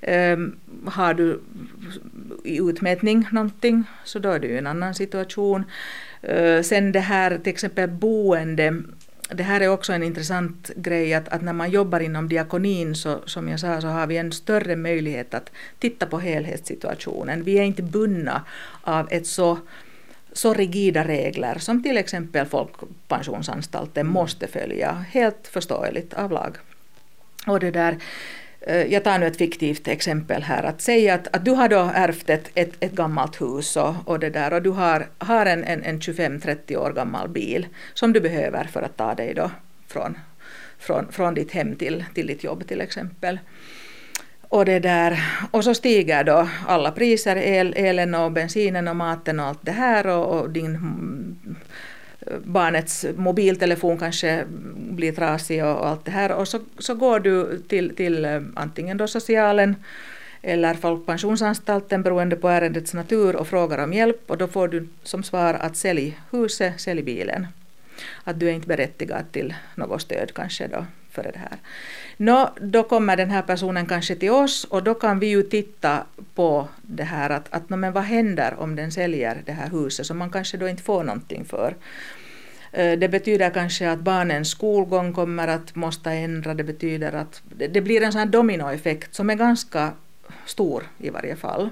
Um, 0.09 0.57
har 0.87 1.15
du 1.15 1.41
i 2.45 2.59
utmätning 2.59 3.29
någonting 3.33 3.85
så 4.05 4.19
då 4.19 4.31
är 4.31 4.39
det 4.39 4.47
ju 4.47 4.59
en 4.59 4.67
annan 4.67 4.95
situation. 4.95 5.65
Uh, 6.29 6.63
sen 6.63 6.93
det 6.93 7.01
här 7.01 7.39
till 7.39 7.53
exempel 7.53 7.91
boende 7.91 8.83
det 9.29 9.43
här 9.43 9.61
är 9.61 9.69
också 9.69 9.93
en 9.93 10.03
intressant 10.03 10.71
grej 10.77 11.15
att, 11.15 11.29
att, 11.29 11.43
när 11.43 11.53
man 11.53 11.71
jobbar 11.71 12.01
inom 12.01 12.29
diakonin 12.29 12.95
så 12.95 13.21
som 13.27 13.49
jag 13.49 13.61
sa 13.61 13.81
så 13.81 13.87
har 13.87 14.07
vi 14.07 14.17
en 14.17 14.33
större 14.33 14.77
möjlighet 14.77 15.35
att 15.35 15.51
titta 15.79 16.07
på 16.07 16.19
helhetssituationen. 16.19 17.45
Vi 17.45 17.59
är 17.59 17.63
inte 17.63 17.83
bundna 17.83 18.45
av 18.83 19.09
ett 19.11 19.27
så 19.27 19.59
så 20.33 20.55
rigida 20.55 21.05
regler 21.05 21.59
som 21.59 21.83
till 21.83 21.97
exempel 21.97 22.47
Folkpensionsanstalten 22.47 24.07
måste 24.07 24.47
följa, 24.47 24.93
helt 24.93 25.49
förståeligt 25.49 26.15
av 26.15 26.33
lag. 26.33 26.57
Och 27.47 27.61
det 27.61 27.71
där, 27.71 27.99
Eh, 28.67 28.93
jag 28.93 29.05
tar 29.05 29.19
nu 29.19 29.27
ett 29.27 29.37
fiktivt 29.37 29.89
exempel 29.89 30.43
här. 30.43 30.63
Att 30.63 30.81
säga 30.81 31.15
att, 31.15 31.37
att 31.37 31.45
du 31.45 31.51
har 31.51 31.69
då 31.69 31.91
ärvt 31.95 32.31
ett, 32.31 32.51
ett, 32.55 32.73
ett 32.81 32.93
gammalt 32.93 33.41
hus 33.41 33.77
och, 33.77 33.95
och, 34.05 34.19
det 34.19 34.31
där, 34.31 34.53
och 34.53 34.63
du 34.63 34.71
har, 34.71 35.07
har 35.19 35.47
en, 35.47 35.65
en, 35.65 35.83
en 35.83 36.01
25-30 36.01 36.77
år 36.77 36.93
gammal 36.93 37.29
bil 37.29 37.67
som 37.95 38.13
du 38.13 38.21
behöver 38.21 38.65
för 38.65 38.83
att 38.83 38.97
ta 38.97 39.15
dig 39.15 39.35
då 39.35 39.51
från, 39.89 40.19
från, 40.79 41.13
från 41.13 41.35
ditt 41.35 41.53
hem 41.53 41.77
till, 41.77 42.05
till 42.15 42.27
ditt 42.27 42.45
jobb 42.45 42.69
till 42.69 42.81
exempel. 42.81 43.39
Och, 44.41 44.65
det 44.65 44.79
där, 44.79 45.25
och 45.51 45.65
så 45.65 45.75
stiger 45.75 46.25
då 46.25 46.49
alla 46.67 46.91
priser, 46.91 47.37
el, 47.37 47.75
elen 47.77 48.15
och 48.15 48.33
bensinen 48.33 48.89
och 48.89 48.97
maten 48.97 49.41
och 49.41 49.47
allt 49.47 49.63
det 49.63 49.73
här 49.73 50.07
och, 50.07 50.41
och 50.41 50.51
din 50.51 50.79
barnets 52.45 53.07
mobiltelefon 53.17 53.99
kanske 53.99 54.45
blir 54.77 55.13
trasig 55.13 55.65
och, 55.65 55.79
och 55.79 55.89
allt 55.89 56.05
det 56.05 56.11
här. 56.11 56.33
Och 56.33 56.49
så, 56.49 56.61
så 56.79 56.95
går 56.95 57.21
du 57.21 57.63
till, 57.69 57.97
till 57.97 58.25
eh, 58.25 58.41
antingen 58.55 58.97
då 58.97 59.07
socialen 59.07 59.77
eller 60.43 60.75
Folkpensionsanstalten 60.75 62.03
beroende 62.03 62.37
på 62.37 62.49
ärendets 62.49 62.95
natur 62.95 63.37
och 63.37 63.49
frågar 63.49 63.85
om 63.85 63.93
hjälp. 63.93 64.31
Och 64.31 64.39
då 64.39 64.47
får 64.49 64.69
du 64.69 64.89
som 65.03 65.23
svar 65.23 65.55
att 65.55 65.77
sälj 65.77 66.21
huset, 66.31 66.81
sälj 66.81 67.03
bilen. 67.03 67.47
Att 68.25 68.41
du 68.41 68.49
är 68.49 68.53
inte 68.53 68.69
berättigad 68.69 69.33
till 69.33 69.55
något 69.75 70.03
stöd 70.03 70.35
kanske 70.35 70.67
då 70.67 70.87
för 71.15 71.23
det 71.23 71.39
här. 71.39 71.59
Nå, 72.17 72.51
då 72.61 72.83
kommer 72.83 73.17
den 73.17 73.31
här 73.31 73.43
personen 73.43 73.87
kanske 73.87 74.15
till 74.15 74.31
oss 74.31 74.65
och 74.65 74.83
då 74.83 74.95
kan 74.95 75.19
vi 75.19 75.27
ju 75.27 75.43
titta 75.43 76.05
på 76.35 76.69
det 76.83 77.05
här 77.05 77.31
att, 77.31 77.47
att 77.51 77.71
no, 77.71 77.77
men 77.77 77.93
vad 77.93 78.05
händer 78.05 78.55
om 78.59 78.77
den 78.77 78.93
säljer 78.93 79.43
det 79.47 79.53
här 79.53 79.71
huset 79.71 80.07
som 80.07 80.19
man 80.19 80.31
kanske 80.31 80.57
då 80.57 80.69
inte 80.69 80.83
får 80.83 81.05
någonting 81.05 81.45
för. 81.45 81.75
Eh, 82.73 82.99
det 82.99 83.09
betyder 83.09 83.51
kanske 83.51 83.91
att 83.91 83.99
barnens 83.99 84.51
skolgång 84.51 85.13
kommer 85.13 85.49
att 85.49 85.75
måste 85.75 86.11
ändra. 86.11 86.55
Det 86.55 86.65
betyder 86.65 87.13
att 87.13 87.43
det 87.71 87.81
blir 87.81 88.03
en 88.03 88.13
sån 88.13 88.31
dominoeffekt 88.31 89.15
som 89.15 89.31
är 89.31 89.35
ganska 89.35 89.93
stor 90.47 90.83
i 90.99 91.11
varje 91.11 91.37
fall. 91.37 91.71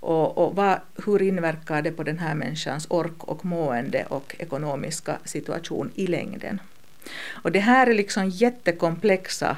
Och, 0.00 0.38
och 0.38 0.56
vad, 0.56 0.80
hur 1.06 1.22
inverkar 1.22 1.82
det 1.82 1.90
på 1.90 2.02
den 2.02 2.18
här 2.18 2.34
människans 2.34 2.86
ork 2.90 3.24
och 3.24 3.44
mående 3.44 4.04
och 4.08 4.36
ekonomiska 4.38 5.18
situation 5.24 5.90
i 5.94 6.06
längden? 6.06 6.60
Och 7.42 7.52
det 7.52 7.60
här 7.60 7.86
är 7.86 7.94
liksom 7.94 8.28
jättekomplexa 8.28 9.56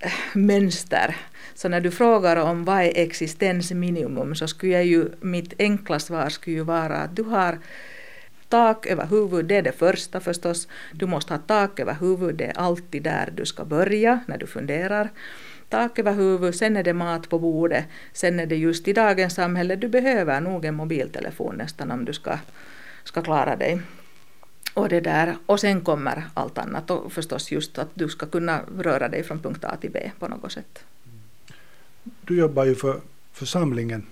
eh, 0.00 0.12
mönster. 0.32 1.16
Så 1.54 1.68
när 1.68 1.80
du 1.80 1.90
frågar 1.90 2.36
om 2.36 2.64
vad 2.64 2.82
är 2.82 2.92
existensminimum 2.94 4.34
så 4.34 4.48
skulle 4.48 4.72
jag 4.72 4.84
ju, 4.84 5.08
mitt 5.20 5.54
enkla 5.58 5.98
svar 5.98 6.28
skulle 6.28 6.56
ju 6.56 6.62
vara 6.62 6.96
att 6.96 7.16
du 7.16 7.22
har 7.22 7.58
tak 8.48 8.86
över 8.86 9.06
huvudet, 9.06 9.48
det 9.48 9.56
är 9.56 9.62
det 9.62 9.72
första 9.72 10.20
förstås. 10.20 10.68
Du 10.92 11.06
måste 11.06 11.34
ha 11.34 11.38
tak 11.38 11.80
över 11.80 11.94
huvudet, 11.94 12.38
det 12.38 12.44
är 12.44 12.58
alltid 12.58 13.02
där 13.02 13.32
du 13.36 13.46
ska 13.46 13.64
börja 13.64 14.20
när 14.26 14.38
du 14.38 14.46
funderar 14.46 15.10
tak 15.72 15.98
över 15.98 16.12
huvudet, 16.12 16.56
sen 16.56 16.76
är 16.76 16.82
det 16.82 16.92
mat 16.92 17.28
på 17.28 17.38
bordet, 17.38 17.84
sen 18.12 18.40
är 18.40 18.46
det 18.46 18.56
just 18.56 18.88
i 18.88 18.92
dagens 18.92 19.34
samhälle, 19.34 19.76
du 19.76 19.88
behöver 19.88 20.40
nog 20.40 20.64
en 20.64 20.74
mobiltelefon 20.74 21.54
nästan 21.56 21.90
om 21.90 22.04
du 22.04 22.12
ska, 22.12 22.38
ska 23.04 23.22
klara 23.22 23.56
dig. 23.56 23.80
Och, 24.74 24.88
det 24.88 25.00
där, 25.00 25.36
och 25.46 25.60
sen 25.60 25.80
kommer 25.80 26.24
allt 26.34 26.58
annat 26.58 26.90
och 26.90 27.12
förstås 27.12 27.52
just 27.52 27.78
att 27.78 27.88
du 27.94 28.08
ska 28.08 28.26
kunna 28.26 28.60
röra 28.78 29.08
dig 29.08 29.22
från 29.22 29.40
punkt 29.40 29.64
A 29.64 29.76
till 29.80 29.90
B 29.90 30.10
på 30.18 30.28
något 30.28 30.52
sätt. 30.52 30.84
Du 32.02 32.36
jobbar 32.38 32.64
ju 32.64 32.74
för 32.74 33.00
församlingen 33.32 34.06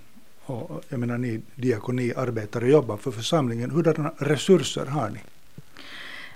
och 0.45 0.83
jag 0.89 0.99
menar 0.99 1.17
ni 1.17 1.41
diakoniarbetare 1.55 2.69
jobbar 2.69 2.97
för 2.97 3.11
församlingen. 3.11 3.71
Hurdana 3.71 4.11
resurser 4.17 4.85
har 4.85 5.09
ni? 5.09 5.19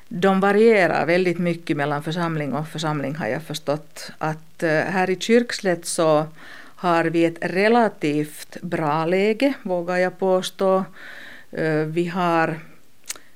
de 0.07 0.39
varierar 0.39 1.05
väldigt 1.05 1.39
mycket 1.39 1.77
mellan 1.77 2.03
församling 2.03 2.53
och 2.53 2.67
församling 2.67 3.15
har 3.15 3.27
jag 3.27 3.43
förstått. 3.43 4.11
Att 4.17 4.63
eh, 4.63 4.69
här 4.69 5.09
i 5.09 5.15
Kyrkslätt 5.19 5.85
så 5.85 6.27
har 6.75 7.03
vi 7.05 7.25
ett 7.25 7.37
relativt 7.41 8.61
bra 8.61 9.05
läge, 9.05 9.53
vågar 9.63 9.97
jag 9.97 10.19
påstå. 10.19 10.85
Eh, 11.51 11.79
vi 11.79 12.07
har, 12.07 12.59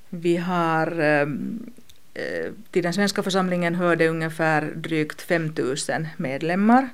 vi 0.09 0.37
har 0.37 0.99
ehm, 0.99 1.71
eh, 2.13 2.51
till 2.71 2.83
den 2.83 2.93
svenska 2.93 3.23
församlingen 3.23 3.75
hör 3.75 3.95
det 3.95 4.09
ungefär 4.09 4.61
drygt 4.75 5.21
5000 5.21 6.07
medlemmar. 6.17 6.89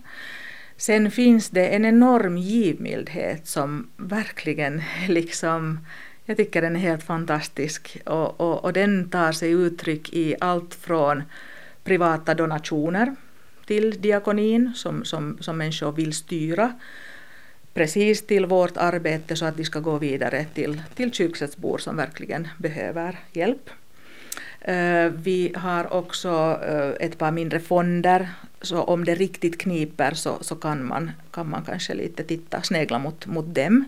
Sen 0.78 1.12
finns 1.12 1.50
det 1.50 1.68
en 1.68 1.86
enorm 1.86 2.38
givmildhet 2.38 3.48
som 3.48 3.90
verkligen 3.98 4.82
liksom 5.08 5.80
jag 6.26 6.38
tycker 6.38 6.62
den 6.62 6.76
är 6.76 6.80
helt 6.80 7.04
fantastisk 7.04 8.02
och, 8.06 8.42
och, 8.42 8.64
och 8.64 8.74
den 8.74 9.10
tar 9.10 9.32
sig 9.32 9.52
uttryck 9.52 10.14
i 10.14 10.36
allt 10.40 10.76
från 10.76 11.24
privata 11.84 12.34
donationer 12.34 13.16
till 13.66 14.02
diakonin 14.02 14.72
som, 14.76 15.06
som, 15.06 15.38
som 15.42 15.58
människor 15.58 15.92
vill 15.92 16.14
styra 16.14 16.74
precis 17.76 18.28
till 18.28 18.46
vårt 18.46 18.78
arbete 18.78 19.36
så 19.36 19.46
att 19.46 19.60
vi 19.60 19.64
ska 19.64 19.80
gå 19.80 19.98
vidare 19.98 20.46
till, 20.54 20.82
till 20.96 21.12
kyrksättsbor 21.14 21.78
som 21.78 21.98
verkligen 21.98 22.48
behöver 22.58 23.20
hjälp. 23.34 23.70
Eh, 24.62 25.12
vi 25.24 25.54
har 25.56 25.94
också 25.94 26.60
eh, 26.68 27.06
ett 27.08 27.18
par 27.18 27.32
mindre 27.32 27.60
fonder, 27.60 28.30
så 28.62 28.84
om 28.84 29.06
det 29.06 29.16
riktigt 29.16 29.58
kniper 29.58 30.14
så, 30.14 30.38
så 30.42 30.56
kan, 30.56 30.86
man, 30.86 31.12
kan 31.32 31.50
man 31.50 31.64
kanske 31.66 31.94
lite 31.94 32.24
titta, 32.24 32.62
snegla 32.62 33.00
mot, 33.00 33.26
mot 33.26 33.56
dem. 33.56 33.86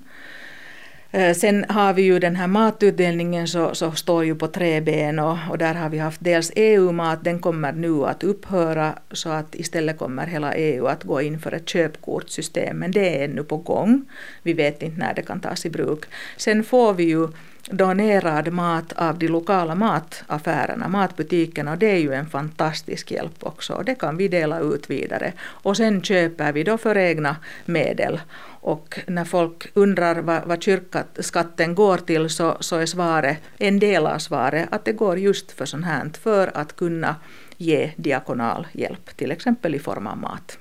Eh, 1.11 1.33
sen 1.33 1.65
har 1.69 1.93
vi 1.93 2.01
ju 2.01 2.19
den 2.19 2.35
här 2.35 2.47
matutdelningen 2.47 3.47
så, 3.47 3.75
så 3.75 3.91
står 3.91 4.25
ju 4.25 4.35
på 4.35 4.47
tre 4.47 4.81
ben 4.81 5.19
och, 5.19 5.37
och 5.49 5.57
där 5.57 5.73
har 5.73 5.89
vi 5.89 5.97
haft 5.97 6.23
dels 6.23 6.51
EU-mat, 6.55 7.23
den 7.23 7.39
kommer 7.39 7.71
nu 7.71 8.05
att 8.05 8.23
upphöra 8.23 8.93
så 9.11 9.29
att 9.29 9.55
istället 9.55 9.97
kommer 9.97 10.27
hela 10.27 10.53
EU 10.53 10.85
att 10.85 11.03
gå 11.03 11.21
in 11.21 11.39
för 11.39 11.51
ett 11.51 11.69
köpkortssystem 11.69 12.77
men 12.77 12.91
det 12.91 13.19
är 13.19 13.25
ännu 13.25 13.43
på 13.43 13.57
gång. 13.57 14.05
Vi 14.43 14.53
vet 14.53 14.83
inte 14.83 14.99
när 14.99 15.13
det 15.13 15.21
kan 15.21 15.39
tas 15.39 15.65
i 15.65 15.69
bruk. 15.69 16.05
Sen 16.37 16.63
får 16.63 16.93
vi 16.93 17.03
ju 17.03 17.27
donerad 17.71 18.53
mat 18.53 18.93
av 18.93 19.19
de 19.19 19.27
lokala 19.27 19.75
mataffärerna, 19.75 20.87
matbutikerna 20.87 21.71
och 21.71 21.77
det 21.77 21.91
är 21.91 21.97
ju 21.97 22.13
en 22.13 22.29
fantastisk 22.29 23.11
hjälp 23.11 23.35
också. 23.39 23.83
Det 23.85 23.95
kan 23.95 24.17
vi 24.17 24.27
dela 24.27 24.59
ut 24.59 24.89
vidare. 24.89 25.33
Och 25.39 25.77
sen 25.77 26.01
köper 26.01 26.53
vi 26.53 26.63
då 26.63 26.77
för 26.77 26.97
egna 26.97 27.35
medel. 27.65 28.19
Och 28.61 28.99
när 29.07 29.25
folk 29.25 29.67
undrar 29.73 30.15
vad, 30.15 30.43
vad 30.45 30.63
kyrkskatten 30.63 31.75
går 31.75 31.97
till 31.97 32.29
så, 32.29 32.57
så 32.59 32.75
är 32.75 32.85
svaret, 32.85 33.37
en 33.57 33.79
del 33.79 34.07
av 34.07 34.19
svaret, 34.19 34.67
att 34.71 34.85
det 34.85 34.93
går 34.93 35.17
just 35.17 35.51
för 35.51 35.65
sånt 35.65 35.85
här, 35.85 36.11
för 36.21 36.57
att 36.57 36.75
kunna 36.75 37.15
ge 37.57 37.91
diakonal 37.95 38.67
hjälp, 38.71 39.17
till 39.17 39.31
exempel 39.31 39.75
i 39.75 39.79
form 39.79 40.07
av 40.07 40.17
mat. 40.17 40.57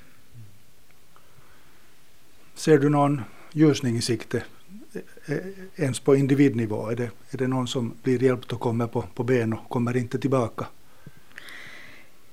Ser 2.55 2.79
du 2.79 2.89
någon 2.89 3.23
ljusning 3.53 3.97
i 3.97 4.03
sikte 4.03 4.43
Eh, 5.27 5.37
ens 5.77 6.01
på 6.01 6.17
individnivå? 6.17 6.91
Är 6.91 6.97
det, 6.97 7.11
är 7.31 7.39
det 7.39 7.47
någon 7.47 7.69
som 7.69 7.95
blir 8.03 8.23
hjälpt 8.23 8.53
och 8.53 8.61
kommer 8.61 8.87
på, 8.87 9.05
på 9.15 9.25
ben 9.25 9.53
och 9.53 9.69
kommer 9.69 9.97
inte 9.97 10.19
tillbaka? 10.19 10.67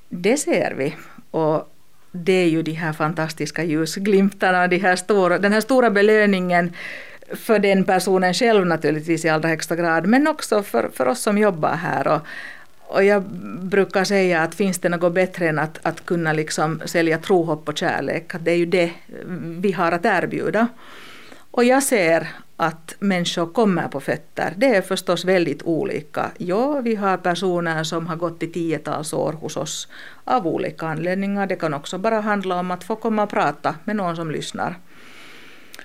Det 0.09 0.37
ser 0.37 0.73
vi. 0.77 0.95
Och 1.31 1.73
det 2.11 2.33
är 2.33 2.49
ju 2.49 2.63
de 2.63 2.71
här 2.71 2.93
fantastiska 2.93 3.63
ljusglimtarna, 3.63 4.67
de 4.67 4.77
här 4.77 4.95
stora, 4.95 5.37
den 5.39 5.53
här 5.53 5.61
stora 5.61 5.89
belöningen 5.89 6.73
för 7.31 7.59
den 7.59 7.83
personen 7.83 8.33
själv 8.33 8.65
naturligtvis 8.65 9.25
i 9.25 9.29
allra 9.29 9.49
högsta 9.49 9.75
grad, 9.75 10.07
men 10.07 10.27
också 10.27 10.63
för, 10.63 10.89
för 10.93 11.07
oss 11.07 11.19
som 11.19 11.37
jobbar 11.37 11.75
här. 11.75 12.07
Och, 12.07 12.21
och 12.79 13.03
jag 13.03 13.23
brukar 13.61 14.03
säga 14.03 14.41
att 14.41 14.55
finns 14.55 14.79
det 14.79 14.89
något 14.89 15.13
bättre 15.13 15.49
än 15.49 15.59
att, 15.59 15.79
att 15.81 16.05
kunna 16.05 16.33
liksom 16.33 16.81
sälja 16.85 17.17
tro, 17.17 17.43
hopp 17.43 17.69
och 17.69 17.77
kärlek, 17.77 18.35
att 18.35 18.45
det 18.45 18.51
är 18.51 18.55
ju 18.55 18.65
det 18.65 18.91
vi 19.59 19.71
har 19.71 19.91
att 19.91 20.05
erbjuda. 20.05 20.67
Och 21.51 21.63
jag 21.63 21.83
ser 21.83 22.27
att 22.65 22.95
människor 22.99 23.45
kommer 23.45 23.87
på 23.87 23.99
fötter. 23.99 24.53
Det 24.57 24.75
är 24.75 24.81
förstås 24.81 25.25
väldigt 25.25 25.63
olika. 25.63 26.31
Ja, 26.37 26.81
vi 26.81 26.95
har 26.95 27.17
personer 27.17 27.83
som 27.83 28.07
har 28.07 28.15
gått 28.15 28.43
i 28.43 28.47
tiotals 28.47 29.13
år 29.13 29.33
hos 29.33 29.57
oss 29.57 29.87
av 30.23 30.47
olika 30.47 30.87
anledningar. 30.87 31.47
Det 31.47 31.55
kan 31.55 31.73
också 31.73 31.97
bara 31.97 32.21
handla 32.21 32.59
om 32.59 32.71
att 32.71 32.83
få 32.83 32.95
komma 32.95 33.23
och 33.23 33.29
prata 33.29 33.75
med 33.83 33.95
någon 33.95 34.15
som 34.15 34.31
lyssnar. 34.31 34.75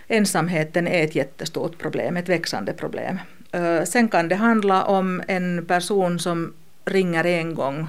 Ensamheten 0.09 0.89
är 0.89 1.05
ett 1.05 1.15
jättestort 1.15 1.79
problem, 1.79 2.17
ett 2.17 2.29
växande 2.29 2.73
problem. 2.73 3.19
Sen 3.85 4.09
kan 4.09 4.29
det 4.29 4.35
handla 4.35 4.85
om 4.85 5.23
en 5.29 5.67
person 5.67 6.19
som 6.19 6.53
ringer 6.85 7.27
en 7.27 7.55
gång, 7.55 7.89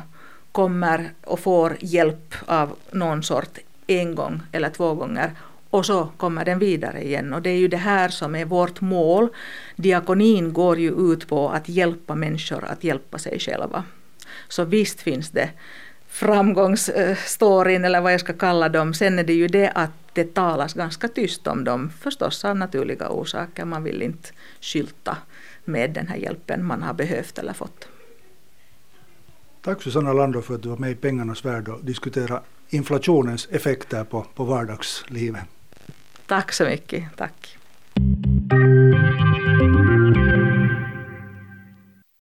kommer 0.52 1.10
och 1.26 1.40
får 1.40 1.78
hjälp 1.80 2.36
av 2.46 2.76
någon 2.92 3.24
sort 3.24 3.58
en 3.88 4.16
gång 4.16 4.42
eller 4.52 4.70
två 4.70 4.94
gånger 4.94 5.32
och 5.70 5.86
så 5.86 6.10
kommer 6.18 6.46
den 6.46 6.60
vidare 6.60 7.04
igen. 7.04 7.34
Och 7.34 7.42
det 7.42 7.50
är 7.50 7.58
ju 7.58 7.68
det 7.68 7.78
här 7.78 8.10
som 8.10 8.36
är 8.36 8.46
vårt 8.46 8.82
mål. 8.82 9.28
Diakonin 9.76 10.54
går 10.54 10.80
ju 10.80 11.14
ut 11.14 11.28
på 11.28 11.50
att 11.50 11.70
hjälpa 11.70 12.16
människor 12.16 12.66
att 12.66 12.84
hjälpa 12.84 13.18
sig 13.18 13.40
själva. 13.40 13.84
Så 14.48 14.64
visst 14.64 15.02
finns 15.02 15.30
det 15.30 15.50
framgångsstoryn 16.08 17.86
eller 17.86 18.02
vad 18.02 18.14
jag 18.14 18.20
ska 18.20 18.34
kalla 18.34 18.70
dem. 18.70 18.94
Sen 18.94 19.20
är 19.20 19.24
det 19.24 19.34
ju 19.34 19.48
det 19.48 19.70
att 19.70 19.92
det 20.14 20.34
talas 20.34 20.74
ganska 20.74 21.08
tyst 21.08 21.48
om 21.48 21.64
dem, 21.64 21.90
förstås 22.00 22.46
av 22.46 22.56
naturliga 22.58 23.10
orsaker. 23.10 23.66
Man 23.66 23.84
vill 23.84 24.02
inte 24.02 24.30
skylta 24.62 25.18
med 25.66 25.92
den 25.92 26.08
här 26.08 26.18
hjälpen 26.18 26.66
man 26.66 26.84
har 26.84 26.94
behövt 26.94 27.38
eller 27.38 27.54
fått. 27.54 27.88
Tack 29.62 29.82
Susanna 29.82 30.14
Lando 30.14 30.42
för 30.42 30.56
att 30.56 30.64
du 30.64 30.70
var 30.70 30.78
med 30.78 30.92
i 30.92 30.96
Pengarnas 30.96 31.46
värld 31.46 31.70
och 31.70 31.86
diskuterade 31.86 32.42
inflationens 32.70 33.48
effekter 33.52 34.04
på, 34.04 34.26
på 34.36 34.44
vardagslivet. 34.44 35.44
Tack 36.30 36.52
så 36.52 36.64
mycket. 36.64 37.04
Tack. 37.18 37.58